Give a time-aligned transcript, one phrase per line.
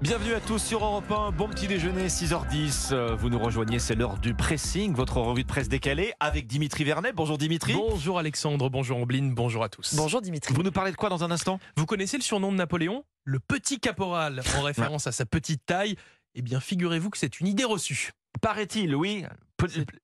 [0.00, 1.32] Bienvenue à tous sur Europe 1.
[1.32, 2.90] Bon petit déjeuner, 6h10.
[2.92, 6.84] Euh, Vous nous rejoignez, c'est l'heure du pressing, votre revue de presse décalée avec Dimitri
[6.84, 7.12] Vernet.
[7.16, 7.74] Bonjour Dimitri.
[7.74, 9.96] Bonjour Alexandre, bonjour Ambline, bonjour à tous.
[9.96, 10.54] Bonjour Dimitri.
[10.54, 11.58] Vous nous parlez de quoi dans un instant?
[11.76, 13.04] Vous connaissez le surnom de Napoléon?
[13.24, 15.96] Le petit caporal, en référence à sa petite taille.
[16.36, 18.12] Eh bien, figurez-vous que c'est une idée reçue.
[18.40, 19.24] Paraît-il, oui.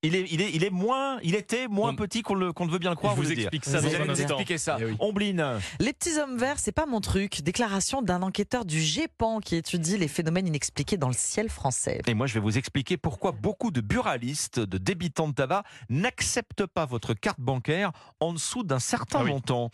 [0.02, 2.66] Il est, il est, il est moins, il était moins On- petit qu'on le, qu'on
[2.66, 3.14] ne veut bien le croire.
[3.14, 3.38] Je vous dire.
[3.38, 4.78] explique ça Vous allez nous expliquer ça.
[4.80, 4.96] Eh oui.
[4.98, 5.60] Ombline.
[5.78, 7.42] Les petits hommes verts, c'est pas mon truc.
[7.42, 12.00] Déclaration d'un enquêteur du GEPAN qui étudie les phénomènes inexpliqués dans le ciel français.
[12.06, 16.66] Et moi, je vais vous expliquer pourquoi beaucoup de buralistes, de débitants de tabac n'acceptent
[16.66, 19.30] pas votre carte bancaire en dessous d'un certain Ah oui.
[19.30, 19.70] montant.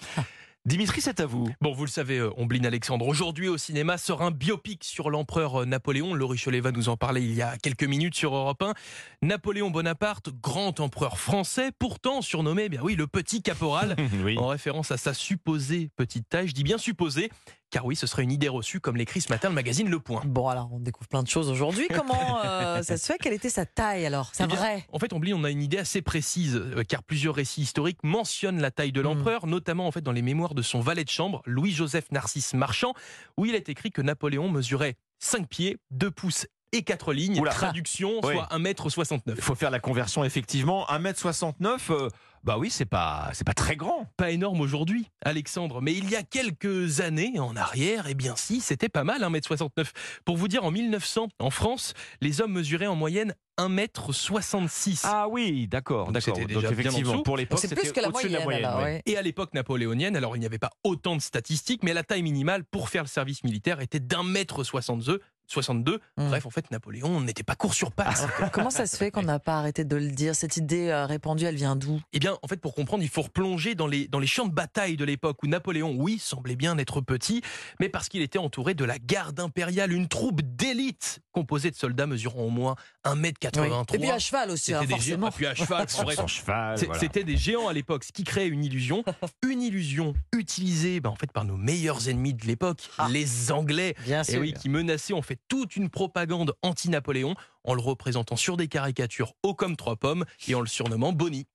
[0.66, 1.48] Dimitri, c'est à vous.
[1.62, 5.62] Bon, vous le savez, euh, Ombline Alexandre, aujourd'hui au cinéma sort un biopic sur l'empereur
[5.62, 6.12] euh, Napoléon.
[6.12, 8.74] Laurie Cholet va nous en parler il y a quelques minutes sur Europe 1.
[9.22, 14.36] Napoléon Bonaparte, grand empereur français, pourtant surnommé, eh bien oui, le petit caporal, Oui.
[14.36, 16.48] en référence à sa supposée petite taille.
[16.48, 17.30] Je dis bien supposée,
[17.70, 20.22] car oui, ce serait une idée reçue, comme l'écrit ce matin le magazine Le Point.
[20.26, 21.86] Bon, alors on découvre plein de choses aujourd'hui.
[21.88, 23.16] Comment euh, ça se fait?
[23.18, 24.30] Quelle était sa taille alors?
[24.34, 27.34] C'est Eh vrai En fait, on oublie, on a une idée assez précise, car plusieurs
[27.34, 30.80] récits historiques mentionnent la taille de l'empereur, notamment en fait dans les mémoires de son
[30.80, 32.94] valet de chambre, Louis-Joseph Narcisse Marchand,
[33.36, 37.40] où il est écrit que Napoléon mesurait 5 pieds, 2 pouces et 4 lignes.
[37.40, 37.52] Oula.
[37.52, 38.34] Traduction, Oui.
[38.34, 39.20] soit 1m69.
[39.26, 40.86] Il faut faire la conversion effectivement.
[40.88, 42.08] 1m69, euh,
[42.42, 44.06] bah oui, c'est pas, c'est pas très grand.
[44.16, 48.60] Pas énorme aujourd'hui, Alexandre, mais il y a quelques années en arrière, eh bien si,
[48.60, 49.90] c'était pas mal 1m69.
[50.24, 55.00] Pour vous dire, en 1900, en France, les hommes mesuraient en moyenne 1m66.
[55.04, 56.36] Ah oui, d'accord, Donc d'accord.
[56.36, 58.84] c'était Donc effectivement, pour l'époque, C'est c'était plus que la moyenne, alors, ouais.
[58.84, 59.02] ouais.
[59.06, 62.22] Et à l'époque napoléonienne, alors il n'y avait pas autant de statistiques, mais la taille
[62.22, 65.20] minimale pour faire le service militaire était d'un mètre 62.
[65.50, 66.00] 62.
[66.16, 66.28] Mm.
[66.28, 68.26] Bref, en fait, Napoléon n'était pas court sur pattes.
[68.52, 71.44] Comment ça se fait qu'on n'a pas arrêté de le dire Cette idée euh, répandue,
[71.44, 72.00] elle vient d'où?
[72.12, 74.52] Eh bien, en fait, pour comprendre, il faut replonger dans les, dans les champs de
[74.52, 77.42] bataille de l'époque où Napoléon, oui, semblait bien être petit,
[77.80, 82.06] mais parce qu'il était entouré de la garde impériale, une troupe d'élite composée de soldats
[82.06, 83.94] mesurant au moins 1m83.
[83.94, 85.20] Et puis à cheval aussi, hein, C'était des géants.
[85.20, 85.28] forcément.
[85.28, 85.88] Et puis à cheval,
[86.28, 86.98] cheval, voilà.
[87.00, 89.04] C'était des géants à l'époque, ce qui créait une illusion.
[89.48, 93.08] Une illusion utilisée ben, en fait, par nos meilleurs ennemis de l'époque, Ah.
[93.10, 93.94] les Anglais.
[94.04, 94.34] Bien Et sûr.
[94.36, 97.34] Eh oui, qui menaçaient, ont fait toute une propagande anti-Napoléon
[97.64, 101.46] en le représentant sur des caricatures haut comme trois pommes et en le surnommant Bonnie.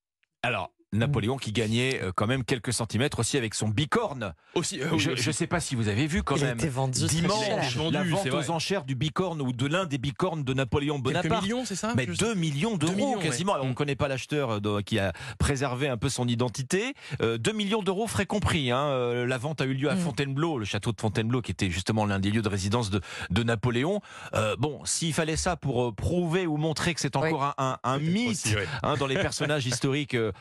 [0.44, 4.34] Alors, Napoléon qui gagnait euh, quand même quelques centimètres aussi avec son bicorne.
[4.56, 6.58] Aussi, euh, oui, je ne sais pas si vous avez vu quand Il a même.
[6.58, 10.44] été vendu Dimanche, vendu, la vente aux enchères du bicorne ou de l'un des bicornes
[10.44, 11.44] de Napoléon Quelques Bonaparte.
[11.44, 13.52] millions, c'est ça Mais Je sais- 2 millions d'euros quasiment.
[13.54, 13.56] ouais.
[13.56, 13.76] Alors, on ne Mm.
[13.76, 16.94] connaît pas l'acheteur euh, qui a préservé un peu son identité.
[17.22, 18.72] Euh, 2 millions d'euros frais compris.
[18.72, 19.26] hein.
[19.26, 20.00] La vente a eu lieu à Mm.
[20.00, 23.44] Fontainebleau, le château de Fontainebleau qui était justement l'un des lieux de résidence de, de
[23.44, 24.02] Napoléon.
[24.34, 27.28] Euh, bon, s'il fallait ça pour prouver ou montrer que c'est Oui.
[27.28, 28.68] encore un, un- mythe aussi, ouais.
[28.84, 30.32] hein, dans les personnages historiques euh,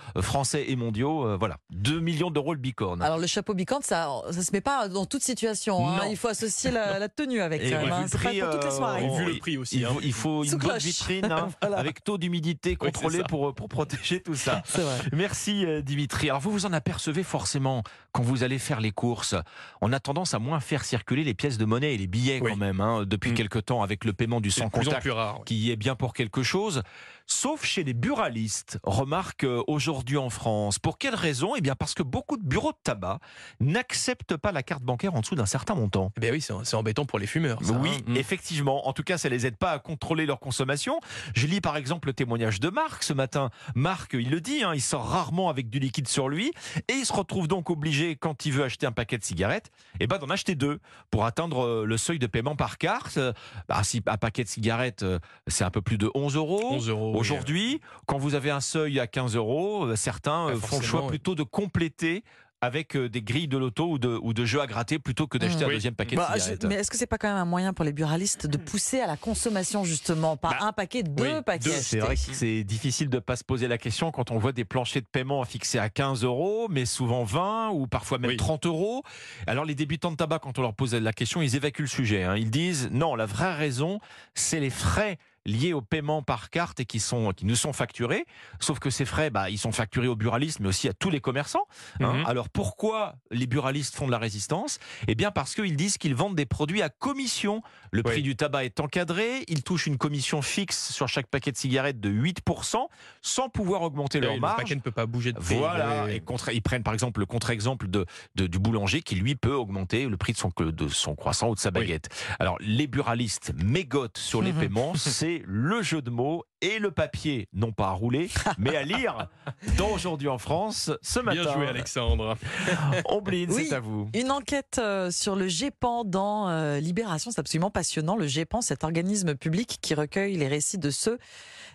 [0.45, 1.57] français et mondiaux, euh, voilà.
[1.71, 3.01] 2 millions d'euros le bicorne.
[3.01, 5.89] Alors le chapeau bicorne, ça, ça se met pas dans toute situation.
[5.89, 5.97] hein.
[6.05, 6.11] Non.
[6.11, 7.63] Il faut associer la, la tenue avec.
[7.63, 7.81] Et vu hein.
[7.81, 9.09] pas pour toutes les euh, soirées.
[9.17, 9.79] Vu le prix aussi.
[9.79, 9.89] il hein.
[9.95, 11.79] faut, il faut Sous une bonne vitrine hein, Voilà.
[11.79, 14.63] avec taux d'humidité contrôlé pour, pour protéger tout ça.
[14.67, 14.99] C'est vrai.
[15.13, 16.29] Merci euh, Dimitri.
[16.29, 17.83] Alors vous vous en apercevez forcément
[18.13, 19.35] quand vous allez faire les courses.
[19.81, 22.51] On a tendance à moins faire circuler les pièces de monnaie et les billets Oui.
[22.51, 23.35] quand même hein, depuis Mm.
[23.35, 25.41] quelque temps avec le paiement du C'est sans de plus contact plus rare.
[25.47, 26.83] qui est bien pour quelque chose.
[27.27, 28.79] Sauf chez les buralistes.
[28.83, 30.79] Remarque aujourd'hui en France.
[30.79, 31.55] Pour quelle raison?
[31.57, 33.21] Eh bien parce que beaucoup de bureaux de tabac
[33.61, 36.13] n'acceptent pas la carte bancaire en dessous d'un certain montant.
[36.17, 37.59] Eh bien oui, c'est embêtant pour les fumeurs.
[37.63, 38.13] ça, Oui, hein.
[38.13, 38.17] Mm.
[38.17, 38.89] effectivement.
[38.89, 41.01] En tout cas, ça les aide pas à contrôler leur consommation.
[41.35, 43.51] Je lis par exemple le témoignage de Marc ce matin.
[43.75, 46.53] Marc, il le dit, hein, il sort rarement avec du liquide sur lui
[46.89, 49.71] et il se retrouve donc obligé, quand il veut acheter un paquet de cigarettes,
[50.01, 50.81] eh ben, d'en acheter deux
[51.11, 53.17] pour atteindre euh, le seuil de paiement par carte.
[53.19, 53.33] Euh,
[53.69, 56.61] Bah, si un paquet de cigarettes, euh, c'est un peu plus de 11 euros.
[56.73, 57.13] 11 euros.
[57.13, 57.19] oui.
[57.19, 60.85] Aujourd'hui, quand vous avez un seuil à 15 euros, euh, certains Ah, euh, font le
[60.85, 61.09] choix oui.
[61.09, 62.23] plutôt de compléter
[62.61, 65.37] avec euh, des grilles de loto ou de, ou de jeux à gratter plutôt que
[65.37, 65.65] d'acheter Mmh.
[65.65, 65.75] un Oui.
[65.75, 66.65] deuxième paquet Bah, de je- cigarettes.
[66.65, 69.07] mais est-ce que c'est pas quand même un moyen pour les buralistes de pousser à
[69.07, 73.11] la consommation justement, pas Bah, un paquet, deux oui, paquets C'est vrai que c'est difficile
[73.11, 75.91] de pas se poser la question quand on voit des planchers de paiement fixés à
[75.91, 78.37] 15 euros, mais souvent 20 ou parfois même Oui.
[78.39, 79.03] 30 euros.
[79.47, 82.23] Alors les débutants de tabac, quand on leur pose la question, ils évacuent le sujet.
[82.23, 82.37] hein.
[82.37, 83.99] Ils disent non, la vraie raison,
[84.35, 88.25] c'est les frais liés au paiement par carte et qui sont qui nous sont facturés.
[88.61, 91.21] Sauf que ces frais, bah, ils sont facturés aux buralistes, mais aussi à tous les
[91.21, 91.67] commerçants.
[92.01, 92.15] hein.
[92.15, 92.27] Mhm.
[92.27, 94.79] Alors pourquoi les buralistes font de la résistance?
[95.09, 97.63] Eh bien parce qu'ils disent qu'ils vendent des produits à commission.
[97.91, 98.23] Le prix Oui.
[98.23, 102.11] du tabac est encadré, ils touchent une commission fixe sur chaque paquet de cigarettes de
[102.11, 102.89] 8%,
[103.23, 104.57] sans pouvoir augmenter leur le marge.
[104.57, 105.55] paquet ne peut pas bouger de prix.
[105.57, 109.35] Voilà, et contre, ils prennent par exemple le contre-exemple de, de- du boulanger qui lui
[109.37, 112.09] peut augmenter le prix de son, de son croissant ou de sa baguette.
[112.39, 114.61] Alors les buralistes mégotent sur les Mhm.
[114.61, 118.77] paiements, c'est c'est le jeu de mots et le papier, non pas à rouler, mais
[118.77, 119.29] à lire
[119.79, 121.43] dans Aujourd'hui en France ce matin.
[121.43, 122.37] Bien joué, Alexandre.
[123.07, 123.67] Ombline, Oui.
[123.69, 124.09] c'est à vous.
[124.15, 128.17] Une enquête euh, sur le GEPAN dans euh, Libération, c'est absolument passionnant.
[128.17, 131.19] Le GEPAN, cet organisme public qui recueille les récits de ceux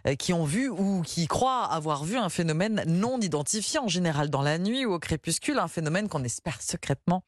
[0.06, 4.30] euh, qui ont vu ou qui croient avoir vu un phénomène non identifié, en général
[4.30, 7.24] dans la nuit ou au crépuscule, un phénomène qu'on espère secrètement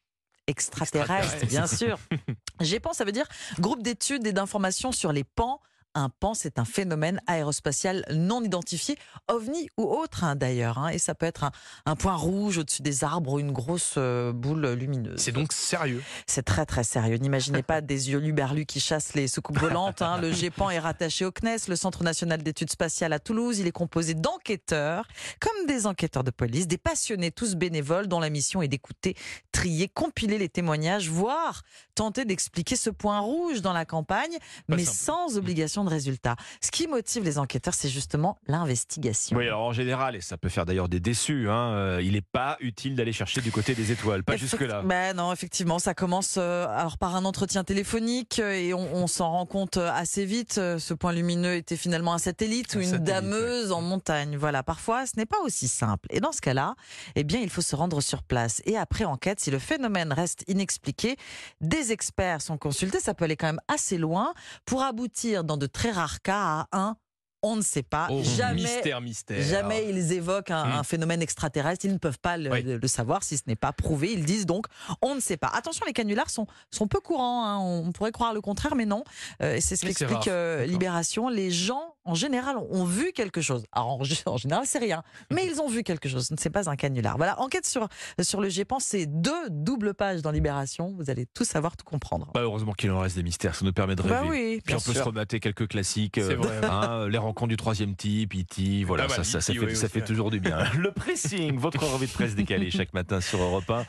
[0.47, 1.97] extraterrestre, bien sûr.
[2.59, 3.27] GEPAN, ça veut dire
[3.59, 5.61] groupe d'études et d'informations sur les pans.
[5.93, 8.97] Un pan, c'est un phénomène aérospatial non identifié,
[9.27, 10.77] ovni ou autre hein, d'ailleurs.
[10.77, 10.87] hein.
[10.89, 11.51] et ça peut être un,
[11.85, 15.19] un point rouge au-dessus des arbres ou une grosse euh, boule lumineuse.
[15.19, 16.01] C'est donc sérieux.
[16.27, 17.17] C'est très très sérieux.
[17.17, 20.01] N'imaginez pas des yeux luberlus qui chassent les soucoupes volantes.
[20.01, 20.17] hein.
[20.21, 23.59] Le GEPAN est rattaché au CNES, le Centre national d'études spatiales à Toulouse.
[23.59, 25.05] Il est composé d'enquêteurs,
[25.39, 29.15] comme des enquêteurs de police, des passionnés, tous bénévoles, dont la mission est d'écouter,
[29.51, 31.63] trier, compiler les témoignages, voire
[31.95, 34.37] tenter d'expliquer ce point rouge dans la campagne,
[34.67, 34.97] Pas mais simple.
[34.97, 36.35] sans obligation de résultat.
[36.61, 39.37] Ce qui motive les enquêteurs, c'est justement l'investigation.
[39.37, 42.21] Oui, alors en général, et ça peut faire d'ailleurs des déçus, hein, euh, il n'est
[42.21, 44.81] pas utile d'aller chercher du côté des étoiles, pas jusque-là.
[44.83, 49.07] Ben non, effectivement, ça commence euh, alors par un entretien téléphonique euh, et on, on
[49.07, 50.53] s'en rend compte assez vite.
[50.53, 54.37] Ce point lumineux était finalement un satellite Un ou une satellite, dameuse en montagne.
[54.37, 56.07] Voilà, parfois ce n'est pas aussi simple.
[56.09, 56.75] Et dans ce cas-là,
[57.15, 58.61] eh bien, il faut se rendre sur place.
[58.65, 61.17] Et après enquête, si le phénomène reste inexpliqué,
[61.61, 62.99] des experts sont consultés.
[62.99, 64.33] Ça peut aller quand même assez loin
[64.65, 66.97] pour aboutir, dans de très rares cas, à un
[67.43, 68.07] on ne sait pas.
[68.11, 69.41] Oh, jamais mystère, mystère.
[69.41, 70.71] Jamais ils évoquent un, Hmm.
[70.73, 71.85] un phénomène extraterrestre.
[71.85, 72.61] Ils ne peuvent pas le, Oui.
[72.61, 74.13] le savoir si ce n'est pas prouvé.
[74.13, 74.67] Ils disent donc
[75.01, 75.47] on ne sait pas.
[75.47, 77.43] Attention, les canulars sont, sont peu courants.
[77.47, 77.57] hein.
[77.57, 79.03] On pourrait croire le contraire, mais non.
[79.41, 80.67] Euh, c'est ce qu'explique euh.
[80.67, 81.29] Libération.
[81.29, 83.65] Les gens, en général, ont vu quelque chose.
[83.71, 85.03] Alors, en, en général, c'est rien.
[85.31, 86.27] Mais ils ont vu quelque chose.
[86.27, 87.17] Ce n'est pas un canular.
[87.17, 87.87] Voilà, enquête sur,
[88.21, 88.79] sur le GEPAN.
[88.79, 90.93] C'est deux doubles pages dans Libération.
[90.97, 92.31] Vous allez tout savoir, tout comprendre.
[92.33, 94.13] Bah, heureusement qu'il en reste des mystères, ça nous permet de rêver.
[94.15, 95.01] Bah oui, Puis bien on peut sûr.
[95.03, 96.59] se remater quelques classiques, euh, C'est vrai.
[96.63, 99.65] hein, les rencontres du troisième type, E.T., voilà, Ah bah, ça, ça, ça E.T., fait,
[99.67, 100.05] oui, ça aussi, fait ouais.
[100.05, 100.63] toujours du bien.
[100.77, 103.85] Le pressing, votre revue de presse décalée chaque matin sur Europe 1.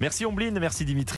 [0.00, 1.10] Merci Ombline, merci Dimitri.